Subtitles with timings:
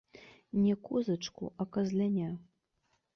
[0.53, 2.33] Не козачку, а казляня.